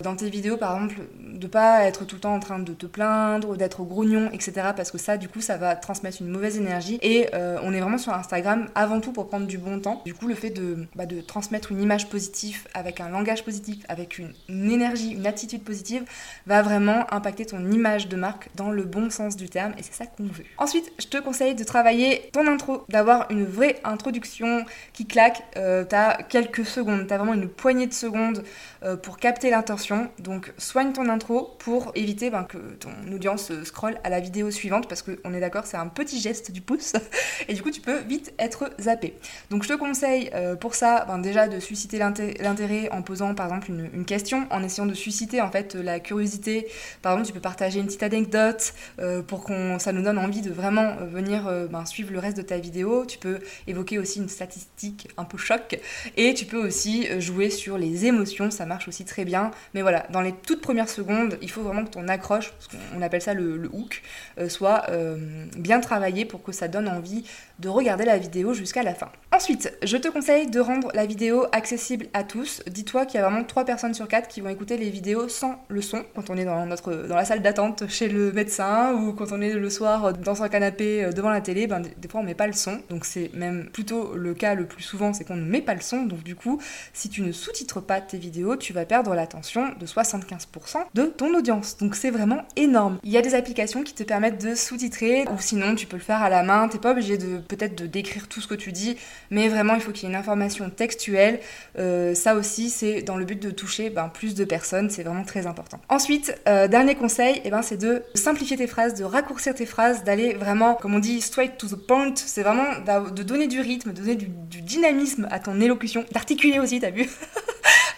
dans 0.01 0.15
tes 0.15 0.29
vidéos, 0.29 0.57
par 0.57 0.75
exemple, 0.75 1.01
de 1.43 1.47
pas 1.47 1.83
être 1.83 2.05
tout 2.05 2.15
le 2.15 2.21
temps 2.21 2.33
en 2.33 2.39
train 2.39 2.59
de 2.59 2.73
te 2.73 2.85
plaindre, 2.85 3.57
d'être 3.57 3.83
grognon, 3.83 4.29
etc. 4.31 4.69
Parce 4.75 4.91
que 4.91 4.97
ça, 4.97 5.17
du 5.17 5.27
coup, 5.27 5.41
ça 5.41 5.57
va 5.57 5.75
transmettre 5.75 6.21
une 6.21 6.29
mauvaise 6.29 6.57
énergie. 6.57 6.97
Et 7.01 7.27
euh, 7.33 7.59
on 7.63 7.73
est 7.73 7.81
vraiment 7.81 7.97
sur 7.97 8.13
Instagram 8.13 8.69
avant 8.75 9.01
tout 9.01 9.11
pour 9.11 9.27
prendre 9.27 9.45
du 9.45 9.57
bon 9.57 9.79
temps. 9.79 10.01
Du 10.05 10.13
coup, 10.13 10.27
le 10.27 10.35
fait 10.35 10.49
de, 10.49 10.87
bah, 10.95 11.03
transmettre 11.27 11.71
une 11.71 11.81
image 11.81 12.09
positive 12.09 12.67
avec 12.73 13.01
un 13.01 13.09
langage 13.09 13.43
positif, 13.43 13.83
avec 13.89 14.17
une, 14.17 14.33
énergie, 14.49 15.11
une 15.11 15.27
attitude 15.27 15.63
positive, 15.63 16.03
va 16.47 16.61
vraiment 16.61 17.05
impacter 17.13 17.45
ton 17.45 17.69
image 17.71 18.07
de 18.07 18.15
marque 18.15 18.49
dans 18.55 18.71
le 18.71 18.83
bon 18.83 19.09
sens 19.09 19.35
du 19.35 19.49
terme. 19.49 19.73
Et 19.77 19.83
c'est 19.83 19.93
ça 19.93 20.05
qu'on 20.05 20.23
veut. 20.23 20.45
Ensuite, 20.57 20.93
je 20.97 21.07
te 21.07 21.17
conseille 21.17 21.55
de 21.55 21.63
travailler 21.65 22.29
ton 22.31 22.47
intro, 22.47 22.85
d'avoir 22.87 23.29
une 23.29 23.43
vraie 23.43 23.81
introduction 23.83 24.63
qui 24.93 25.05
claque. 25.05 25.43
Euh, 25.57 25.83
t'as 25.83 26.23
quelques 26.23 26.65
secondes, 26.65 27.05
t'as 27.07 27.17
vraiment 27.17 27.33
une 27.33 27.49
poignée 27.49 27.87
de 27.87 27.93
secondes 27.93 28.43
euh, 28.83 28.95
pour 28.95 29.17
capter 29.17 29.49
l'intention. 29.49 30.09
Donc, 30.19 30.53
soigne 30.57 30.93
ton 30.93 31.09
intro 31.09 31.32
pour 31.41 31.91
éviter 31.95 32.29
ben, 32.29 32.43
que 32.43 32.57
ton 32.79 32.91
audience 33.13 33.51
scrolle 33.63 33.99
à 34.03 34.09
la 34.09 34.19
vidéo 34.19 34.51
suivante 34.51 34.87
parce 34.87 35.01
qu'on 35.01 35.33
est 35.33 35.39
d'accord, 35.39 35.65
c'est 35.65 35.77
un 35.77 35.87
petit 35.87 36.19
geste 36.19 36.51
du 36.51 36.61
pouce 36.61 36.93
et 37.47 37.53
du 37.53 37.61
coup 37.61 37.71
tu 37.71 37.81
peux 37.81 37.99
vite 37.99 38.33
être 38.39 38.71
zappé. 38.79 39.15
Donc 39.49 39.63
je 39.63 39.69
te 39.69 39.73
conseille 39.73 40.29
euh, 40.33 40.55
pour 40.55 40.75
ça 40.75 41.05
ben, 41.05 41.19
déjà 41.19 41.47
de 41.47 41.59
susciter 41.59 41.97
l'intérêt 41.97 42.89
en 42.91 43.01
posant 43.01 43.35
par 43.35 43.47
exemple 43.47 43.69
une, 43.69 44.05
question, 44.05 44.47
en 44.49 44.63
essayant 44.63 44.85
de 44.85 44.93
susciter 44.93 45.41
en 45.41 45.51
fait 45.51 45.75
la 45.75 45.99
curiosité. 45.99 46.67
Par 47.01 47.13
exemple, 47.13 47.27
tu 47.27 47.33
peux 47.33 47.39
partager 47.39 47.79
une 47.79 47.85
petite 47.85 48.03
anecdote 48.03 48.73
euh, 48.99 49.21
pour 49.21 49.43
qu'on 49.43 49.79
ça 49.79 49.91
nous 49.91 50.01
donne 50.01 50.17
envie 50.17 50.41
de 50.41 50.51
vraiment 50.51 50.97
euh, 50.99 51.05
venir 51.05 51.49
ben, 51.69 51.85
suivre 51.85 52.11
le 52.11 52.19
reste 52.19 52.37
de 52.37 52.41
ta 52.41 52.57
vidéo. 52.57 53.05
Tu 53.05 53.17
peux 53.17 53.39
évoquer 53.67 53.99
aussi 53.99 54.19
une 54.19 54.29
statistique 54.29 55.09
un 55.17 55.23
peu 55.23 55.37
choc 55.37 55.79
et 56.17 56.33
tu 56.33 56.45
peux 56.45 56.65
aussi 56.65 57.07
jouer 57.21 57.49
sur 57.49 57.77
les 57.77 58.05
émotions, 58.05 58.51
ça 58.51 58.65
marche 58.65 58.87
aussi 58.87 59.05
très 59.05 59.25
bien. 59.25 59.51
Mais 59.73 59.81
voilà, 59.81 60.05
dans 60.11 60.21
les 60.21 60.33
toutes 60.33 60.61
premières 60.61 60.89
secondes, 60.89 61.12
il 61.41 61.49
faut 61.49 61.61
vraiment 61.61 61.85
que 61.85 61.91
ton 61.91 62.07
accroche 62.07 62.53
on 62.95 63.01
appelle 63.01 63.21
ça 63.21 63.33
le, 63.33 63.69
hook, 63.71 64.01
euh, 64.37 64.49
soit 64.49 64.83
euh, 64.89 65.45
bien 65.57 65.79
travaillé 65.79 66.25
pour 66.25 66.43
que 66.43 66.51
ça 66.51 66.67
donne 66.67 66.87
envie 66.87 67.23
de 67.59 67.69
regarder 67.69 68.05
la 68.05 68.17
vidéo 68.17 68.53
jusqu'à 68.53 68.83
la 68.83 68.93
fin. 68.93 69.09
Ensuite, 69.31 69.73
je 69.83 69.97
te 69.97 70.07
conseille 70.07 70.47
de 70.47 70.59
rendre 70.59 70.89
la 70.93 71.05
vidéo 71.05 71.45
accessible 71.51 72.07
à 72.13 72.23
tous. 72.23 72.61
Dis-toi 72.67 73.05
qu'il 73.05 73.19
y 73.19 73.23
a 73.23 73.27
vraiment 73.27 73.43
3 73.43 73.65
personnes 73.65 73.93
sur 73.93 74.07
4 74.07 74.27
qui 74.27 74.41
vont 74.41 74.49
écouter 74.49 74.77
les 74.77 74.89
vidéos 74.89 75.27
sans 75.27 75.63
le 75.69 75.81
son 75.81 76.03
quand 76.15 76.29
on 76.29 76.37
est 76.37 76.45
dans, 76.45 76.65
notre, 76.65 76.93
dans 76.93 77.15
la 77.15 77.25
salle 77.25 77.41
d'attente 77.41 77.87
chez 77.87 78.09
le 78.09 78.31
médecin 78.31 78.93
ou 78.93 79.13
quand 79.13 79.31
on 79.31 79.41
est 79.41 79.53
le 79.53 79.69
soir 79.69 80.13
dans 80.13 80.43
un 80.43 80.49
canapé 80.49 81.05
euh, 81.05 81.11
devant 81.11 81.29
la 81.29 81.41
télé, 81.41 81.67
ben, 81.67 81.81
des 81.97 82.07
fois 82.07 82.21
on 82.21 82.23
met 82.23 82.35
pas 82.35 82.47
le 82.47 82.53
son. 82.53 82.79
Donc 82.89 83.05
c'est 83.05 83.31
même 83.33 83.69
plutôt 83.71 84.15
le 84.15 84.33
cas 84.33 84.55
le 84.55 84.65
plus 84.65 84.83
souvent, 84.83 85.13
c'est 85.13 85.23
qu'on 85.23 85.35
ne 85.35 85.45
met 85.45 85.61
pas 85.61 85.73
le 85.73 85.81
son. 85.81 86.03
Donc 86.03 86.23
du 86.23 86.35
coup, 86.35 86.61
si 86.93 87.09
tu 87.09 87.21
ne 87.21 87.31
sous-titres 87.31 87.81
pas 87.81 88.01
tes 88.01 88.17
vidéos, 88.17 88.55
tu 88.55 88.73
vas 88.73 88.85
perdre 88.85 89.13
l'attention 89.15 89.73
de 89.79 89.85
75% 89.85 90.77
de 90.93 91.02
ton 91.09 91.33
audience. 91.33 91.77
Donc 91.77 91.95
c'est 91.95 92.11
vraiment 92.11 92.43
énorme. 92.55 92.99
Il 93.03 93.11
y 93.11 93.17
a 93.17 93.21
des 93.21 93.35
applications 93.35 93.83
qui 93.83 93.93
te 93.93 94.03
permettent 94.03 94.43
de 94.43 94.55
sous-titrer 94.55 95.25
ou 95.33 95.39
sinon 95.39 95.75
tu 95.75 95.87
peux 95.87 95.97
le 95.97 96.03
faire 96.03 96.21
à 96.21 96.29
la 96.29 96.43
main. 96.43 96.67
T'es 96.67 96.79
pas 96.79 96.91
obligé 96.91 97.17
de 97.17 97.37
peut-être 97.37 97.75
de 97.75 97.87
décrire 97.87 98.27
tout 98.27 98.41
ce 98.41 98.47
que 98.47 98.55
tu 98.55 98.71
dis, 98.71 98.97
mais 99.29 99.47
vraiment 99.47 99.75
il 99.75 99.81
faut 99.81 99.91
qu'il 99.91 100.03
y 100.03 100.11
ait 100.11 100.15
une 100.15 100.19
information 100.19 100.69
textuelle. 100.69 101.39
Euh, 101.77 102.13
ça 102.13 102.35
aussi 102.35 102.69
c'est 102.69 103.01
dans 103.01 103.17
le 103.17 103.25
but 103.25 103.41
de 103.41 103.51
toucher 103.51 103.89
ben, 103.89 104.09
plus 104.09 104.35
de 104.35 104.45
personnes, 104.45 104.89
c'est 104.89 105.03
vraiment 105.03 105.23
très 105.23 105.47
important. 105.47 105.79
Ensuite, 105.89 106.35
euh, 106.47 106.67
dernier 106.67 106.95
conseil, 106.95 107.41
eh 107.43 107.49
ben, 107.49 107.61
c'est 107.61 107.77
de 107.77 108.03
simplifier 108.15 108.57
tes 108.57 108.67
phrases, 108.67 108.93
de 108.93 109.03
raccourcir 109.03 109.53
tes 109.53 109.65
phrases, 109.65 110.03
d'aller 110.03 110.33
vraiment, 110.33 110.75
comme 110.75 110.93
on 110.95 110.99
dit, 110.99 111.21
straight 111.21 111.57
to 111.57 111.67
the 111.67 111.75
point. 111.75 112.13
C'est 112.15 112.43
vraiment 112.43 112.65
de 113.11 113.23
donner 113.23 113.47
du 113.47 113.59
rythme, 113.59 113.91
de 113.93 114.01
donner 114.01 114.15
du, 114.15 114.27
du 114.27 114.61
dynamisme 114.61 115.27
à 115.31 115.39
ton 115.39 115.59
élocution, 115.59 116.05
d'articuler 116.11 116.59
aussi, 116.59 116.79
t'as 116.79 116.91
vu? 116.91 117.09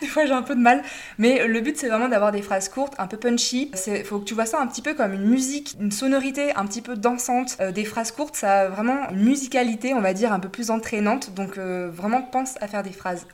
des 0.05 0.11
fois 0.11 0.25
j'ai 0.25 0.33
un 0.33 0.43
peu 0.43 0.55
de 0.55 0.61
mal. 0.61 0.83
Mais 1.17 1.47
le 1.47 1.59
but 1.61 1.77
c'est 1.77 1.89
vraiment 1.89 2.07
d'avoir 2.07 2.31
des 2.31 2.41
phrases 2.41 2.69
courtes, 2.69 2.93
un 2.97 3.07
peu 3.07 3.17
punchy. 3.17 3.71
Il 3.87 4.03
faut 4.03 4.19
que 4.19 4.25
tu 4.25 4.33
vois 4.33 4.45
ça 4.45 4.59
un 4.59 4.67
petit 4.67 4.81
peu 4.81 4.93
comme 4.93 5.13
une 5.13 5.25
musique, 5.25 5.75
une 5.79 5.91
sonorité 5.91 6.53
un 6.55 6.65
petit 6.65 6.81
peu 6.81 6.95
dansante. 6.95 7.57
Euh, 7.59 7.71
des 7.71 7.85
phrases 7.85 8.11
courtes, 8.11 8.35
ça 8.35 8.61
a 8.61 8.67
vraiment 8.69 9.09
une 9.09 9.23
musicalité, 9.23 9.93
on 9.93 10.01
va 10.01 10.13
dire, 10.13 10.31
un 10.31 10.39
peu 10.39 10.49
plus 10.49 10.69
entraînante. 10.69 11.33
Donc 11.33 11.57
euh, 11.57 11.89
vraiment 11.91 12.21
pense 12.21 12.55
à 12.61 12.67
faire 12.67 12.83
des 12.83 12.91
phrases 12.91 13.25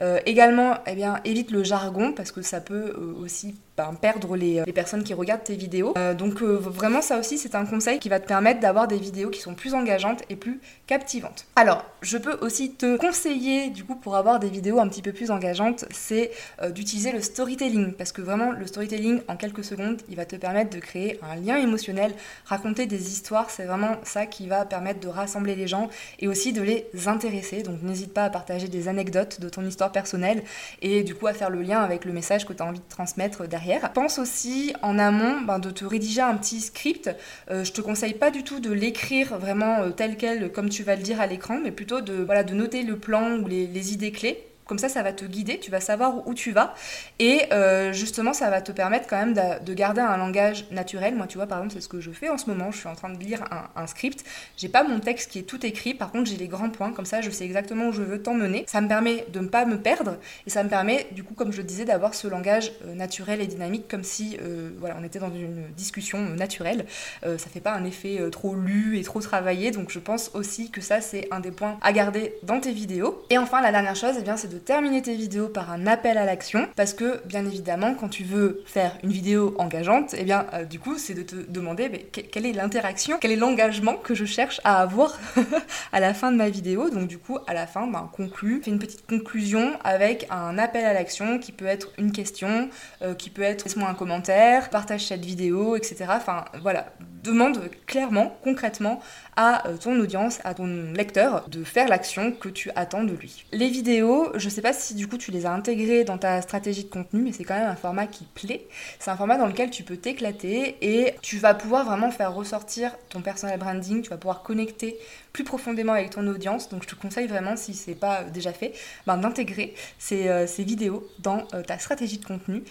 Euh, 0.00 0.18
également, 0.26 0.78
eh 0.86 0.94
bien, 0.94 1.20
évite 1.24 1.50
le 1.50 1.62
jargon 1.64 2.12
parce 2.12 2.32
que 2.32 2.42
ça 2.42 2.60
peut 2.60 2.94
aussi 3.20 3.54
ben, 3.76 3.94
perdre 4.00 4.36
les, 4.36 4.62
les, 4.66 4.72
personnes 4.72 5.04
qui 5.04 5.14
regardent 5.14 5.44
tes 5.44 5.56
vidéos. 5.56 5.94
donc 6.18 6.42
vraiment 6.42 7.00
ça 7.00 7.18
aussi 7.18 7.38
c'est 7.38 7.54
un 7.54 7.64
conseil 7.64 7.98
qui 7.98 8.08
va 8.08 8.20
te 8.20 8.26
permettre 8.26 8.60
d'avoir 8.60 8.88
des 8.88 8.98
vidéos 8.98 9.30
qui 9.30 9.40
sont 9.40 9.54
plus 9.54 9.74
engageantes 9.74 10.22
et 10.28 10.36
plus 10.36 10.60
captivantes. 10.86 11.46
Alors 11.56 11.84
je 12.02 12.18
peux 12.18 12.36
aussi 12.40 12.72
te 12.72 12.96
conseiller 12.96 13.70
du 13.70 13.84
coup 13.84 13.94
pour 13.94 14.16
avoir 14.16 14.38
des 14.38 14.48
vidéos 14.48 14.80
un 14.80 14.88
petit 14.88 15.02
peu 15.02 15.12
plus 15.12 15.30
engageantes 15.30 15.84
c'est 15.90 16.30
euh, 16.62 16.70
d'utiliser 16.70 17.12
le 17.12 17.20
storytelling. 17.20 17.92
Parce 17.94 18.12
que 18.12 18.22
vraiment, 18.22 18.52
le 18.52 18.66
storytelling, 18.66 19.20
en 19.28 19.36
quelques 19.36 19.64
secondes, 19.64 20.00
il 20.08 20.16
va 20.16 20.24
te 20.24 20.36
permettre 20.36 20.70
de 20.70 20.80
créer 20.80 21.18
un 21.22 21.36
lien 21.36 21.56
émotionnel, 21.56 22.12
raconter 22.44 22.86
des 22.86 23.10
histoires. 23.10 23.50
C'est 23.50 23.64
vraiment 23.64 23.96
ça 24.02 24.26
qui 24.26 24.48
va 24.48 24.64
permettre 24.64 25.00
de 25.00 25.08
rassembler 25.08 25.54
les 25.54 25.68
gens 25.68 25.88
et 26.18 26.28
aussi 26.28 26.52
de 26.52 26.62
les 26.62 26.86
intéresser. 27.06 27.62
Donc 27.62 27.82
n'hésite 27.82 28.12
pas 28.12 28.24
à 28.24 28.30
partager 28.30 28.68
des 28.68 28.88
anecdotes 28.88 29.09
de 29.10 29.48
ton 29.48 29.64
histoire 29.64 29.92
personnelle 29.92 30.42
et 30.82 31.02
du 31.02 31.14
coup 31.14 31.26
à 31.26 31.34
faire 31.34 31.50
le 31.50 31.62
lien 31.62 31.80
avec 31.80 32.04
le 32.04 32.12
message 32.12 32.46
que 32.46 32.52
tu 32.52 32.62
as 32.62 32.66
envie 32.66 32.80
de 32.80 32.88
transmettre 32.88 33.46
derrière. 33.46 33.92
Pense 33.92 34.18
aussi 34.18 34.74
en 34.82 34.98
amont 34.98 35.40
ben, 35.42 35.58
de 35.58 35.70
te 35.70 35.84
rédiger 35.84 36.20
un 36.20 36.36
petit 36.36 36.60
script. 36.60 37.10
Euh, 37.50 37.64
je 37.64 37.72
te 37.72 37.80
conseille 37.80 38.14
pas 38.14 38.30
du 38.30 38.44
tout 38.44 38.60
de 38.60 38.72
l'écrire 38.72 39.38
vraiment 39.38 39.80
euh, 39.80 39.90
tel 39.90 40.16
quel 40.16 40.52
comme 40.52 40.68
tu 40.68 40.82
vas 40.82 40.96
le 40.96 41.02
dire 41.02 41.20
à 41.20 41.26
l'écran, 41.26 41.58
mais 41.62 41.70
plutôt 41.70 42.00
de, 42.00 42.26
noter 42.52 42.82
le 42.82 42.98
plan 42.98 43.38
ou 43.38 43.46
les 43.46 43.92
idées 43.92 44.12
clés 44.12 44.49
Comme 44.70 44.78
ça, 44.78 44.88
ça 44.88 45.02
va 45.02 45.12
te 45.12 45.24
guider, 45.24 45.58
tu 45.58 45.72
vas 45.72 45.80
savoir 45.80 46.28
où 46.28 46.32
tu 46.32 46.52
vas. 46.52 46.76
Et 47.18 47.42
euh, 47.52 47.92
justement, 47.92 48.32
ça 48.32 48.50
va 48.50 48.62
te 48.62 48.70
permettre 48.70 49.08
quand 49.08 49.16
même 49.16 49.34
de, 49.34 49.74
garder 49.74 50.00
un 50.00 50.16
langage 50.16 50.66
naturel. 50.70 51.16
Moi, 51.16 51.26
tu 51.26 51.38
vois, 51.38 51.48
par 51.48 51.58
exemple, 51.58 51.74
c'est 51.74 51.80
ce 51.80 51.88
que 51.88 52.00
je 52.00 52.12
fais 52.12 52.28
en 52.28 52.38
ce 52.38 52.48
moment. 52.48 52.70
Je 52.70 52.78
suis 52.78 52.86
en 52.86 52.94
train 52.94 53.10
de 53.10 53.18
lire 53.18 53.42
un, 53.50 53.64
un 53.74 53.88
script. 53.88 54.24
J'ai 54.56 54.68
pas 54.68 54.84
mon 54.84 55.00
texte 55.00 55.32
qui 55.32 55.40
est 55.40 55.42
tout 55.42 55.66
écrit. 55.66 55.92
Par 55.94 56.12
contre, 56.12 56.30
j'ai 56.30 56.36
les 56.36 56.46
grands 56.46 56.70
points. 56.70 56.92
Comme 56.92 57.04
ça, 57.04 57.20
je 57.20 57.30
sais 57.30 57.44
exactement 57.44 57.88
où 57.88 57.92
je 57.92 58.02
veux 58.02 58.22
t'emmener. 58.22 58.64
Ça 58.68 58.80
me 58.80 58.86
permet 58.86 59.26
de 59.32 59.40
ne 59.40 59.48
pas 59.48 59.64
me 59.64 59.76
perdre. 59.76 60.18
Et 60.46 60.50
ça 60.50 60.62
me 60.62 60.68
permet, 60.68 61.08
du 61.10 61.24
coup, 61.24 61.34
comme 61.34 61.50
je 61.50 61.56
le 61.56 61.64
disais, 61.64 61.84
d'avoir 61.84 62.14
ce 62.14 62.28
langage 62.28 62.70
euh, 62.86 62.94
naturel 62.94 63.40
et 63.40 63.48
dynamique, 63.48 63.88
comme 63.88 64.04
si 64.04 64.38
euh, 64.40 64.70
voilà, 64.78 64.94
on 65.00 65.02
était 65.02 65.18
dans 65.18 65.34
une 65.34 65.64
discussion 65.76 66.20
naturelle. 66.20 66.86
ça 67.24 67.50
fait 67.52 67.58
pas 67.58 67.72
un 67.72 67.84
effet 67.84 68.20
trop 68.30 68.54
lu 68.54 69.00
et 69.00 69.02
trop 69.02 69.20
travaillé. 69.20 69.72
Donc, 69.72 69.90
je 69.90 69.98
pense 69.98 70.30
aussi 70.34 70.70
que 70.70 70.80
ça, 70.80 71.00
c'est 71.00 71.26
un 71.32 71.40
des 71.40 71.50
points 71.50 71.76
à 71.82 71.92
garder 71.92 72.34
dans 72.44 72.60
tes 72.60 72.70
vidéos. 72.70 73.24
Et 73.30 73.38
enfin, 73.38 73.60
la 73.62 73.72
dernière 73.72 73.96
chose, 73.96 74.14
eh 74.16 74.22
bien, 74.22 74.36
c'est 74.36 74.46
de 74.46 74.59
terminer 74.64 75.02
tes 75.02 75.14
vidéos 75.14 75.48
par 75.48 75.70
un 75.70 75.86
appel 75.86 76.18
à 76.18 76.24
l'action 76.24 76.68
parce 76.76 76.94
que 76.94 77.20
bien 77.26 77.44
évidemment 77.44 77.94
quand 77.94 78.08
tu 78.08 78.24
veux 78.24 78.62
faire 78.66 78.96
une 79.02 79.10
vidéo 79.10 79.54
engageante, 79.58 80.14
et 80.14 80.18
eh 80.20 80.24
bien 80.24 80.46
euh, 80.54 80.64
du 80.64 80.78
coup 80.78 80.98
c'est 80.98 81.14
de 81.14 81.22
te 81.22 81.36
demander 81.36 81.88
mais, 81.88 81.98
quelle 81.98 82.46
est 82.46 82.52
l'interaction, 82.52 83.18
quel 83.20 83.32
est 83.32 83.36
l'engagement 83.36 83.94
que 83.94 84.14
je 84.14 84.24
cherche 84.24 84.60
à 84.64 84.80
avoir 84.80 85.18
à 85.92 86.00
la 86.00 86.14
fin 86.14 86.32
de 86.32 86.36
ma 86.36 86.48
vidéo. 86.48 86.90
Donc 86.90 87.08
du 87.08 87.18
coup 87.18 87.38
à 87.46 87.54
la 87.54 87.66
fin, 87.66 87.86
ben, 87.86 88.08
conclue, 88.12 88.60
fais 88.62 88.70
une 88.70 88.78
petite 88.78 89.06
conclusion 89.06 89.72
avec 89.84 90.26
un 90.30 90.58
appel 90.58 90.84
à 90.84 90.92
l'action 90.92 91.38
qui 91.38 91.52
peut 91.52 91.66
être 91.66 91.88
une 91.98 92.12
question, 92.12 92.68
euh, 93.02 93.14
qui 93.14 93.30
peut 93.30 93.42
être 93.42 93.64
laisse-moi 93.64 93.88
un 93.88 93.94
commentaire, 93.94 94.70
partage 94.70 95.06
cette 95.06 95.24
vidéo, 95.24 95.76
etc. 95.76 96.06
Enfin 96.08 96.44
voilà, 96.62 96.92
demande 97.22 97.60
clairement, 97.86 98.36
concrètement 98.42 99.00
à 99.36 99.66
euh, 99.68 99.76
ton 99.76 99.98
audience, 99.98 100.38
à 100.44 100.54
ton 100.54 100.92
lecteur, 100.92 101.48
de 101.48 101.64
faire 101.64 101.88
l'action 101.88 102.32
que 102.32 102.48
tu 102.48 102.70
attends 102.76 103.04
de 103.04 103.12
lui. 103.12 103.46
Les 103.52 103.68
vidéos, 103.68 104.28
je 104.34 104.48
sais 104.48 104.62
pas 104.62 104.72
si 104.72 104.94
du 104.94 105.06
coup 105.06 105.16
tu 105.16 105.30
les 105.30 105.46
as 105.46 105.52
intégrées 105.52 106.04
dans 106.04 106.18
ta 106.18 106.42
stratégie 106.42 106.84
de 106.84 106.90
contenu, 106.90 107.22
mais 107.22 107.32
c'est 107.32 107.44
quand 107.44 107.54
même 107.54 107.68
un 107.68 107.76
format 107.76 108.06
qui 108.06 108.24
plaît. 108.24 108.66
C'est 108.98 109.10
un 109.10 109.16
format 109.16 109.38
dans 109.38 109.46
lequel 109.46 109.70
tu 109.70 109.82
peux 109.82 109.96
t'éclater 109.96 110.76
et 110.82 111.14
tu 111.22 111.38
vas 111.38 111.54
pouvoir 111.54 111.86
vraiment 111.86 112.10
faire 112.10 112.34
ressortir 112.34 112.92
ton 113.08 113.20
personal 113.20 113.58
branding, 113.58 114.02
tu 114.02 114.10
vas 114.10 114.18
pouvoir 114.18 114.42
connecter 114.42 114.98
plus 115.32 115.44
profondément 115.44 115.92
avec 115.92 116.10
ton 116.10 116.26
audience. 116.26 116.68
Donc 116.68 116.82
je 116.82 116.88
te 116.88 116.94
conseille 116.94 117.26
vraiment, 117.26 117.56
si 117.56 117.72
c'est 117.74 117.94
pas 117.94 118.24
déjà 118.24 118.52
fait, 118.52 118.72
ben, 119.06 119.16
d'intégrer 119.16 119.74
ces, 119.98 120.28
euh, 120.28 120.46
ces, 120.46 120.64
vidéos 120.64 121.08
dans 121.20 121.46
euh, 121.54 121.62
ta 121.62 121.78
stratégie 121.78 122.18
de 122.18 122.24
contenu. 122.24 122.62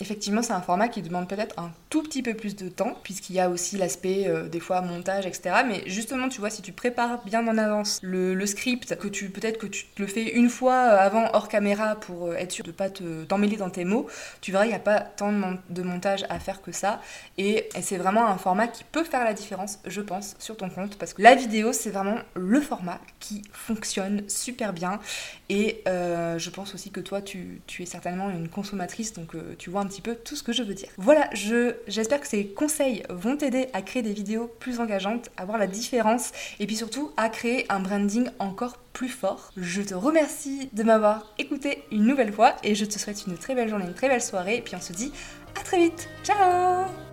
effectivement, 0.00 0.42
c'est 0.42 0.52
un 0.52 0.62
format 0.62 0.88
qui 0.88 1.02
demande 1.02 1.28
peut-être 1.28 1.58
un 1.58 1.70
tout 1.90 2.02
petit 2.02 2.22
peu 2.22 2.34
plus 2.34 2.56
de 2.56 2.68
temps, 2.68 2.94
puisqu'il 3.04 3.36
y 3.36 3.39
a 3.39 3.39
aussi 3.48 3.76
l'aspect 3.76 4.28
des 4.50 4.60
fois 4.60 4.80
montage, 4.80 5.26
etc 5.26 5.50
mais 5.66 5.82
justement, 5.86 6.28
tu 6.28 6.40
vois, 6.40 6.50
si 6.50 6.62
tu 6.62 6.72
prépares 6.72 7.22
bien 7.24 7.46
en 7.46 7.58
avance 7.58 8.00
le, 8.02 8.46
script, 8.46 8.96
que 8.96 9.08
tu 9.08 9.30
peut-être 9.30 9.58
que 9.58 9.66
tu 9.66 9.86
le 9.98 10.06
fais 10.06 10.30
une 10.34 10.48
fois 10.48 10.74
euh, 10.74 10.98
avant 10.98 11.28
hors 11.32 11.48
caméra 11.48 11.96
pour 11.96 12.28
euh, 12.28 12.34
être 12.34 12.52
sûr 12.52 12.64
de 12.64 12.72
pas 12.72 12.90
te 12.90 13.24
t'emmêler 13.24 13.56
dans 13.56 13.70
tes 13.70 13.84
mots, 13.84 14.06
tu 14.40 14.52
verras, 14.52 14.64
il 14.64 14.68
n'y 14.68 14.74
a 14.74 14.80
pas 14.80 15.00
tant 15.00 15.32
de, 15.32 15.82
montage 15.82 16.24
à 16.28 16.38
faire 16.38 16.62
que 16.62 16.72
ça. 16.72 17.00
Et, 17.38 17.68
c'est 17.80 17.96
vraiment 17.96 18.26
un 18.26 18.36
format 18.36 18.68
qui 18.68 18.84
peut 18.84 19.04
faire 19.04 19.24
la 19.24 19.32
différence, 19.32 19.78
je 19.86 20.00
pense, 20.00 20.34
sur 20.38 20.56
ton 20.56 20.68
compte, 20.68 20.98
parce 20.98 21.14
que 21.14 21.22
la 21.22 21.34
vidéo, 21.34 21.72
c'est 21.72 21.90
vraiment 21.90 22.18
le 22.34 22.60
format 22.60 23.00
qui 23.18 23.42
fonctionne 23.52 24.22
super 24.28 24.72
bien. 24.72 25.00
Et 25.48 25.82
euh, 25.88 26.38
je 26.38 26.50
pense 26.50 26.74
aussi 26.74 26.90
que 26.90 27.00
toi, 27.00 27.22
tu, 27.22 27.62
es 27.78 27.86
certainement 27.86 28.30
une 28.30 28.48
consommatrice, 28.48 29.12
donc 29.14 29.34
tu 29.58 29.70
vois 29.70 29.80
un 29.80 29.86
petit 29.86 30.02
peu 30.02 30.14
tout 30.14 30.36
ce 30.36 30.42
que 30.42 30.52
je 30.52 30.62
veux 30.62 30.74
dire. 30.74 30.88
Voilà, 30.98 31.28
j'espère 31.32 32.20
que 32.20 32.26
ces 32.26 32.46
conseils 32.48 33.02
vont 33.08 33.29
t'aider 33.36 33.68
à 33.72 33.82
créer 33.82 34.02
des 34.02 34.12
vidéos 34.12 34.50
plus 34.58 34.80
engageantes, 34.80 35.30
à 35.36 35.46
la 35.58 35.66
différence 35.66 36.32
et 36.58 36.66
puis 36.66 36.76
surtout 36.76 37.12
à 37.16 37.28
créer 37.28 37.66
un 37.70 37.80
branding 37.80 38.28
encore 38.38 38.76
plus 38.92 39.08
fort. 39.08 39.52
Je 39.56 39.82
te 39.82 39.94
remercie 39.94 40.68
de 40.72 40.82
m'avoir 40.82 41.32
écouté 41.38 41.84
une 41.90 42.04
nouvelle 42.04 42.32
fois 42.32 42.56
et 42.62 42.74
je 42.74 42.84
te 42.84 42.98
souhaite 42.98 43.24
une 43.26 43.36
très 43.36 43.54
belle 43.54 43.68
journée, 43.68 43.86
une 43.86 43.94
très 43.94 44.08
belle 44.08 44.22
soirée 44.22 44.56
et 44.56 44.62
puis 44.62 44.74
on 44.76 44.80
se 44.80 44.92
dit 44.92 45.12
à 45.58 45.62
très 45.62 45.78
vite. 45.78 46.08
Ciao 46.24 47.09